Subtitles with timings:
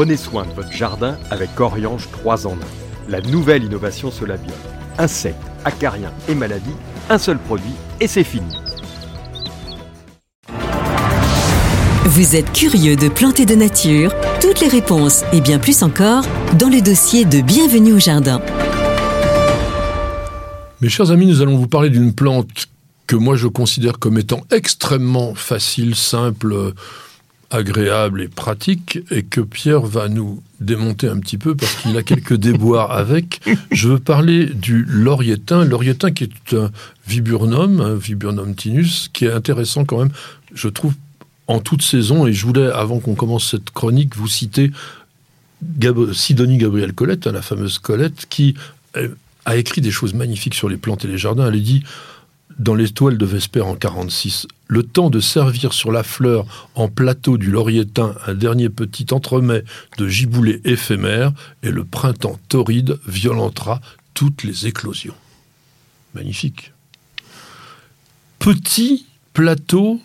[0.00, 2.56] Prenez soin de votre jardin avec Oriange 3 en 1.
[3.10, 4.56] La nouvelle innovation Solabiol.
[4.96, 6.72] Insectes, acariens et maladies,
[7.10, 8.48] un seul produit et c'est fini.
[12.06, 14.14] Vous êtes curieux de planter de nature?
[14.40, 16.24] Toutes les réponses et bien plus encore
[16.58, 18.40] dans le dossier de Bienvenue au jardin.
[20.80, 22.68] Mes chers amis, nous allons vous parler d'une plante
[23.06, 26.72] que moi je considère comme étant extrêmement facile, simple,
[27.50, 32.02] agréable et pratique, et que Pierre va nous démonter un petit peu parce qu'il a
[32.02, 33.40] quelques déboires avec.
[33.72, 36.70] Je veux parler du laurietin, laurietin qui est un
[37.06, 40.12] viburnum, un viburnum tinus, qui est intéressant quand même,
[40.54, 40.94] je trouve,
[41.48, 42.26] en toute saison.
[42.26, 44.70] Et je voulais, avant qu'on commence cette chronique, vous citer
[46.12, 48.54] Sidonie Gabrielle Colette, la fameuse Colette, qui
[48.96, 49.08] euh,
[49.44, 51.50] a écrit des choses magnifiques sur les plantes et les jardins.
[51.52, 51.82] Elle dit
[52.60, 57.38] dans l'étoile de Vesper en 46, le temps de servir sur la fleur en plateau
[57.38, 59.64] du laurietin un dernier petit entremets
[59.96, 61.32] de giboulée éphémère,
[61.62, 63.80] et le printemps torride violentera
[64.12, 65.14] toutes les éclosions.
[66.14, 66.72] Magnifique.
[68.38, 69.98] Petit plateau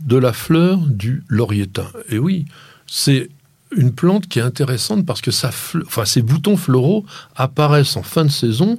[0.00, 1.86] de la fleur du laurietin.
[2.10, 2.44] Et oui,
[2.86, 3.30] c'est
[3.74, 7.06] une plante qui est intéressante parce que ses boutons floraux
[7.36, 8.78] apparaissent en fin de saison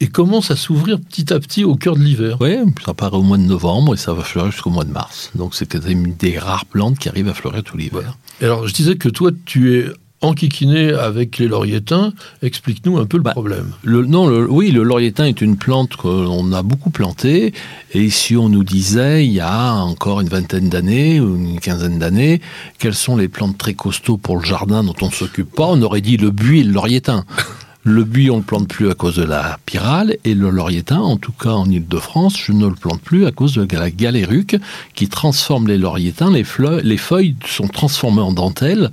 [0.00, 2.38] et commence à s'ouvrir petit à petit au cœur de l'hiver.
[2.40, 5.30] Oui, ça apparaît au mois de novembre et ça va fleurir jusqu'au mois de mars.
[5.34, 8.16] Donc c'est une des rares plantes qui arrivent à fleurir tout l'hiver.
[8.40, 9.86] Alors je disais que toi tu es
[10.22, 12.12] enquiquiné avec les lauriétins.
[12.42, 13.72] Explique-nous un peu le bah, problème.
[13.82, 17.52] Le, non, oui, le lauriétain est une plante qu'on a beaucoup plantée.
[17.92, 21.98] Et si on nous disait, il y a encore une vingtaine d'années ou une quinzaine
[21.98, 22.40] d'années,
[22.78, 25.80] quelles sont les plantes très costauds pour le jardin dont on ne s'occupe pas, on
[25.82, 27.24] aurait dit le buis et le lauriétain.
[27.82, 31.00] Le buis, on ne le plante plus à cause de la pyrale, et le lauriétain,
[31.00, 34.56] en tout cas en Ile-de-France, je ne le plante plus à cause de la galéruque
[34.94, 36.30] qui transforme les lauriétains.
[36.30, 36.44] Les,
[36.82, 38.90] les feuilles sont transformées en dentelle,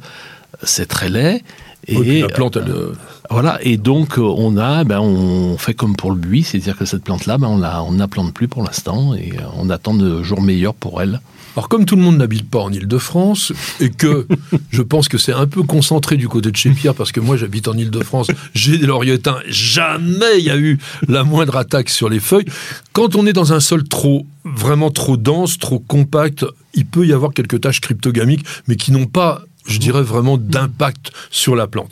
[0.64, 1.44] c'est très laid.
[1.90, 2.72] Et la plante, elle...
[2.72, 2.94] Euh,
[3.30, 7.04] voilà, et donc on a, ben, on fait comme pour le buis, c'est-à-dire que cette
[7.04, 10.24] plante-là, ben, on la, on la plante plus pour l'instant, et euh, on attend de
[10.24, 11.20] jours meilleurs pour elle.
[11.58, 14.28] Alors comme tout le monde n'habite pas en Ile-de-France et que
[14.70, 17.36] je pense que c'est un peu concentré du côté de chez Pierre parce que moi
[17.36, 22.10] j'habite en Ile-de-France, j'ai des laurietins, jamais il y a eu la moindre attaque sur
[22.10, 22.46] les feuilles.
[22.94, 26.46] Quand on est dans un sol trop vraiment trop dense, trop compact,
[26.76, 31.12] il peut y avoir quelques taches cryptogamiques mais qui n'ont pas, je dirais vraiment d'impact
[31.32, 31.90] sur la plante.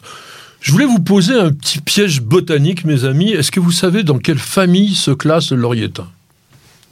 [0.61, 3.31] Je voulais vous poser un petit piège botanique, mes amis.
[3.31, 6.07] Est-ce que vous savez dans quelle famille se classe le laurietin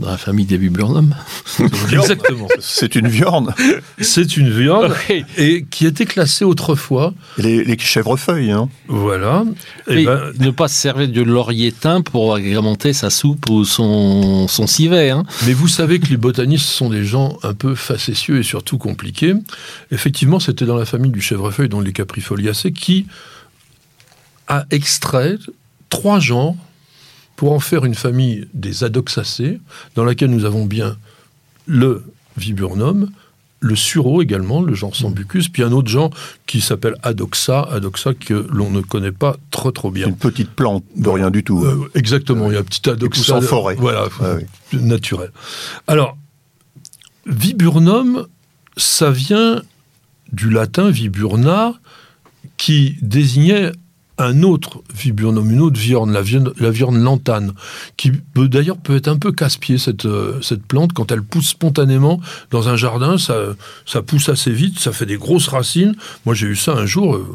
[0.04, 1.16] dans la famille des viburnums.
[1.92, 2.48] Exactement.
[2.60, 3.54] C'est une viande.
[4.00, 4.94] C'est une viande
[5.38, 7.14] et qui était classée autrefois.
[7.38, 8.52] Les, les chèvrefeuilles.
[8.52, 8.70] Hein.
[8.88, 9.46] Voilà.
[9.88, 10.34] Et eh ben...
[10.40, 15.10] Ne pas se servir du laurietin pour agrémenter sa soupe ou son, son civet.
[15.10, 15.24] Hein.
[15.46, 19.34] Mais vous savez que les botanistes sont des gens un peu facétieux et surtout compliqués.
[19.92, 23.06] Effectivement, c'était dans la famille du chèvrefeuille, dont les caprifoliacées, qui
[24.48, 25.38] a extrait
[25.90, 26.56] trois genres
[27.36, 29.60] pour en faire une famille des adoxacées,
[29.96, 30.98] dans laquelle nous avons bien
[31.66, 32.04] le
[32.38, 33.10] viburnum,
[33.60, 36.10] le sureau également, le genre sambucus, puis un autre genre
[36.46, 40.08] qui s'appelle Adoxa, Adoxa que l'on ne connaît pas trop trop bien.
[40.08, 41.64] Une petite plante de rien du tout.
[41.64, 43.38] Euh, exactement, il y a un petit Adoxa.
[43.38, 43.76] en forêt.
[43.76, 44.36] Voilà, ah
[44.74, 45.32] naturel.
[45.88, 46.18] Alors,
[47.26, 48.28] viburnum,
[48.76, 49.62] ça vient
[50.34, 51.76] du latin viburna,
[52.58, 53.72] qui désignait
[54.18, 57.54] un autre viburnum, une autre viorne, la viorne, la viorne lantane,
[57.98, 61.50] qui peut d'ailleurs peut être un peu casse-pied cette, euh, cette plante quand elle pousse
[61.50, 62.22] spontanément
[62.52, 63.36] dans un jardin, ça,
[63.86, 65.96] ça pousse assez vite, ça fait des grosses racines.
[66.26, 67.26] Moi j'ai eu ça un jour, euh,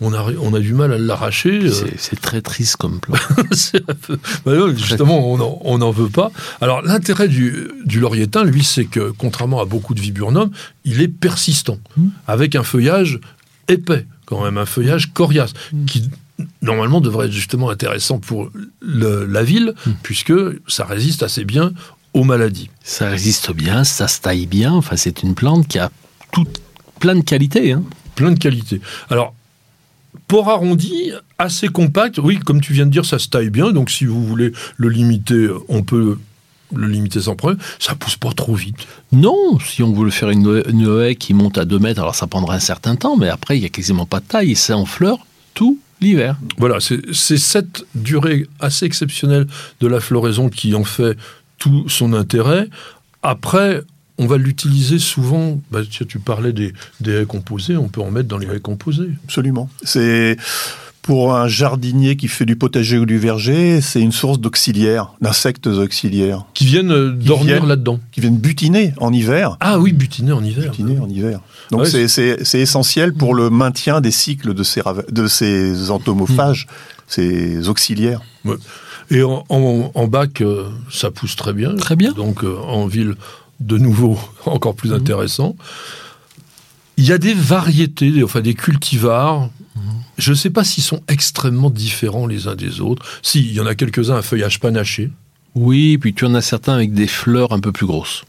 [0.00, 1.60] on, a, on a du mal à l'arracher.
[1.64, 1.88] Euh.
[1.96, 3.18] C'est très triste comme plante.
[4.44, 5.32] Bah justement,
[5.64, 6.30] on n'en veut pas.
[6.60, 10.50] Alors l'intérêt du, du laurietin, lui, c'est que contrairement à beaucoup de viburnums,
[10.84, 12.08] il est persistant, mmh.
[12.26, 13.20] avec un feuillage
[13.68, 15.84] épais quand même un feuillage coriace, mm.
[15.86, 16.10] qui
[16.62, 18.50] normalement devrait être justement intéressant pour
[18.82, 19.90] la ville, mm.
[20.02, 20.34] puisque
[20.66, 21.72] ça résiste assez bien
[22.12, 22.70] aux maladies.
[22.82, 25.90] Ça résiste bien, ça se taille bien, enfin c'est une plante qui a
[26.32, 26.60] toute,
[27.00, 27.72] plein de qualités.
[27.72, 27.82] Hein.
[28.14, 28.80] Plein de qualités.
[29.10, 29.34] Alors,
[30.28, 33.90] port arrondi, assez compact, oui, comme tu viens de dire, ça se taille bien, donc
[33.90, 36.18] si vous voulez le limiter, on peut
[36.76, 38.86] le limiter sans problème, ça pousse pas trop vite.
[39.12, 42.56] Non, si on voulait faire une, haie qui monte à 2 mètres, alors ça prendrait
[42.56, 44.86] un certain temps, mais après, il n'y a quasiment pas de taille et c'est en
[44.86, 46.36] fleurs tout l'hiver.
[46.58, 49.46] Voilà, c'est cette durée assez exceptionnelle
[49.80, 51.16] de la floraison qui en fait
[51.58, 52.68] tout son intérêt.
[53.22, 53.82] Après,
[54.18, 55.60] on va l'utiliser souvent.
[55.70, 59.10] Bah, tu parlais des, des haies composées, on peut en mettre dans les haies composées.
[59.24, 59.68] Absolument.
[59.82, 60.36] C'est
[61.04, 65.66] Pour un jardinier qui fait du potager ou du verger, c'est une source d'auxiliaires, d'insectes
[65.66, 68.00] auxiliaires, Qui viennent euh, dormir viennent- là-dedans.
[68.10, 69.58] qui viennent butiner en hiver.
[69.60, 70.70] Ah oui, butiner en hiver.
[70.70, 71.40] Butiner en hiver.
[71.70, 74.80] Donc Ouais, c'est- c'est c'est essentiel pour le maintien des cycles de ces,
[75.12, 76.66] de ces entomophages,
[77.06, 78.22] ces auxiliaires.
[79.10, 81.76] Et en, en- en bac, euh, ça pousse très bien.
[81.76, 82.12] Très bien.
[82.12, 83.16] Donc euh, en ville,
[83.60, 85.54] de nouveau, encore plus intéressant.
[86.96, 89.50] Il y a des variétés, enfin des cultivars.
[90.18, 93.04] Je ne sais pas s'ils sont extrêmement différents les uns des autres.
[93.22, 95.10] Si, il y en a quelques-uns à feuillage panaché.
[95.54, 98.24] Oui, puis tu en as certains avec des fleurs un peu plus grosses.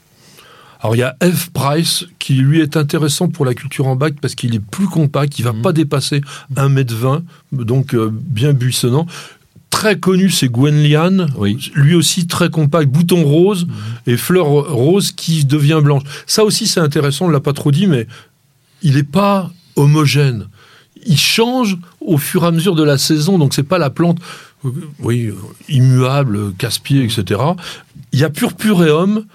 [0.82, 1.50] Alors il y a F.
[1.52, 5.40] Price qui lui est intéressant pour la culture en bac parce qu'il est plus compact,
[5.40, 6.22] il va pas dépasser
[6.56, 7.24] 1m20,
[7.54, 9.08] donc euh, bien buissonnant.
[9.72, 11.72] Très connu, c'est Gwen Lian, Oui.
[11.74, 13.66] lui aussi très compact, bouton rose
[14.06, 16.04] et fleur rose qui devient blanche.
[16.28, 18.06] Ça aussi c'est intéressant, on ne l'a pas trop dit, mais
[18.84, 20.48] il n'est pas homogène.
[21.06, 24.20] Il change au fur et à mesure de la saison, donc c'est pas la plante,
[24.66, 25.32] euh, oui,
[25.70, 27.42] immuable, casse-pied, etc.
[28.12, 29.26] Il y a purpureum,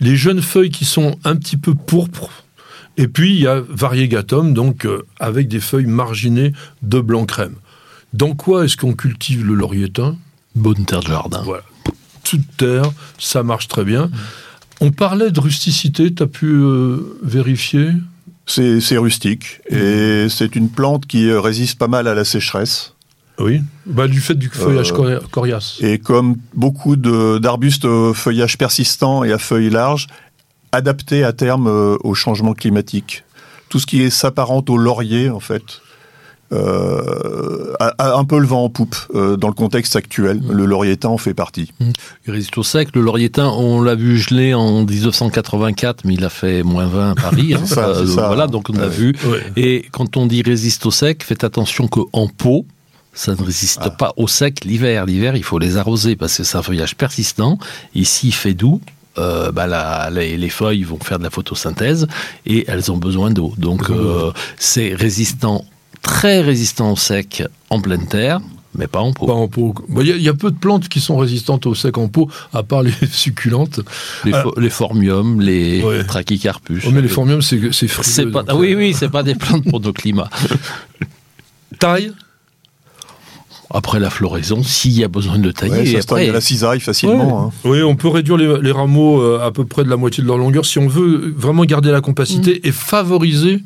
[0.00, 2.44] les jeunes feuilles qui sont un petit peu pourpres,
[2.96, 7.54] et puis il y a variegatum, donc euh, avec des feuilles marginées de blanc crème.
[8.12, 10.16] Dans quoi est-ce qu'on cultive le laurietin?
[10.54, 11.42] Bonne terre de jardin.
[11.42, 11.62] Voilà.
[12.24, 14.10] Toute terre, ça marche très bien.
[14.80, 17.90] On parlait de rusticité, tu as pu euh, vérifier?
[18.50, 22.94] C'est rustique et c'est une plante qui euh, résiste pas mal à la sécheresse.
[23.38, 23.60] Oui.
[23.86, 25.76] Bah, du fait du feuillage Euh, cori- coriace.
[25.80, 30.06] Et comme beaucoup d'arbustes au feuillage persistant et à feuilles larges,
[30.72, 33.22] adaptés à terme euh, au changement climatique.
[33.68, 35.82] Tout ce qui est s'apparente au laurier, en fait,
[36.52, 40.40] euh, a, a un peu le vent en poupe euh, dans le contexte actuel.
[40.50, 41.72] Le laurietin en fait partie.
[42.26, 42.88] Il résiste au sec.
[42.94, 47.14] Le laurietin, on l'a vu geler en 1984, mais il a fait moins 20 à
[47.14, 47.54] Paris.
[47.54, 47.60] hein.
[47.64, 48.26] C'est ça, c'est Euh, ça.
[48.28, 48.88] Voilà, donc on a Ouais.
[48.88, 49.14] vu.
[49.26, 49.42] Ouais.
[49.56, 52.64] Et quand on dit résiste au sec, faites attention qu'en pot,
[53.12, 53.90] ça ne résiste Ah.
[53.90, 55.04] pas au sec l'hiver.
[55.06, 57.58] L'hiver, il faut les arroser parce que c'est un feuillage persistant.
[57.94, 58.80] Ici, il fait doux.
[59.16, 62.06] euh, bah, la- les, les feuilles vont faire de la photosynthèse
[62.46, 63.52] et elles ont besoin d'eau.
[63.58, 65.64] Donc, euh, c'est résistant,
[66.08, 68.40] très résistant au sec en pleine terre,
[68.74, 69.26] mais pas en pot.
[69.26, 69.74] Pas en pot.
[69.90, 71.98] Bah, Il y, a- il y a peu de plantes qui sont résistantes au sec
[71.98, 73.80] en pot, à part les succulentes.
[74.24, 76.04] Les, Euh, les formiums, les Ouais.
[76.04, 76.84] trachycarpus.
[76.86, 78.08] Oh, mais les formiums, c'est c'est frileux.
[78.10, 80.30] C'est pas, ah oui, euh, oui, c'est pas des plantes pour nos climats.
[81.78, 82.12] Taille?
[83.70, 86.32] Après la floraison, s'il y a besoin de tailler, Ouais, et ça se taille à
[86.32, 87.48] la cisaille facilement.
[87.48, 87.52] hein.
[87.64, 90.28] Oui, on peut réduire les, les rameaux euh, à peu près de la moitié de
[90.28, 93.60] leur longueur si on veut vraiment garder la compacité et favoriser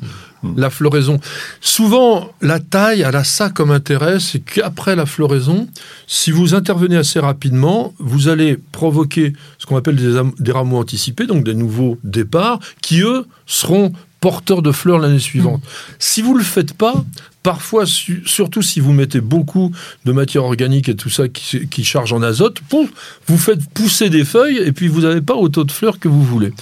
[0.57, 1.19] la floraison.
[1.61, 5.67] Souvent, la taille, elle a ça comme intérêt, c'est qu'après la floraison,
[6.07, 11.25] si vous intervenez assez rapidement, vous allez provoquer ce qu'on appelle des, des rameaux anticipés,
[11.25, 15.61] donc des nouveaux départs, qui eux seront porteurs de fleurs l'année suivante.
[15.99, 17.03] Si vous le faites pas,
[17.41, 19.73] parfois, su- surtout si vous mettez beaucoup
[20.05, 22.89] de matière organique et tout ça qui, qui charge en azote, pouf,
[23.27, 26.07] vous faites pousser des feuilles et puis vous n'avez pas au taux de fleurs que
[26.07, 26.53] vous voulez.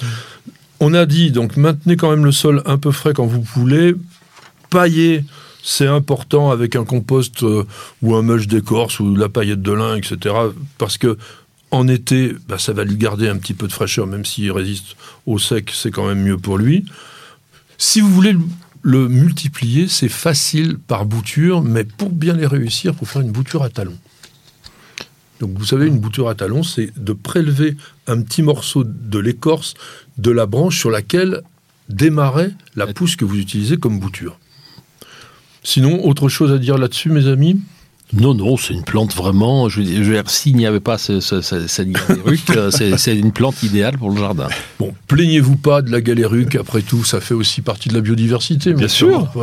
[0.84, 3.94] On a dit, donc maintenez quand même le sol un peu frais quand vous voulez,
[4.68, 5.24] pailler,
[5.62, 7.62] c'est important avec un compost euh,
[8.02, 10.34] ou un mulch d'écorce ou de la paillette de lin, etc.
[10.78, 11.16] Parce que
[11.70, 14.96] en été, bah, ça va lui garder un petit peu de fraîcheur, même s'il résiste
[15.24, 16.84] au sec, c'est quand même mieux pour lui.
[17.78, 18.40] Si vous voulez le-
[18.82, 23.30] le multiplier, c'est facile par bouture, mais pour bien les réussir, il faut faire une
[23.30, 23.96] bouture à talons.
[25.42, 29.74] Donc vous savez, une bouture à talons, c'est de prélever un petit morceau de l'écorce
[30.16, 31.42] de la branche sur laquelle
[31.88, 34.38] démarrait la pousse que vous utilisez comme bouture.
[35.64, 37.60] Sinon, autre chose à dire là-dessus, mes amis?
[38.12, 39.68] Non, non, c'est une plante vraiment.
[39.68, 42.50] Je veux dire, je veux dire, s'il n'y avait pas ce, ce, ce- cette galéruque,
[42.56, 44.48] euh, c'est une plante idéale pour le jardin.
[44.78, 48.74] Bon, plaignez-vous pas de la galéruque, après tout, ça fait aussi partie de la biodiversité.
[48.74, 49.28] Bien sûr.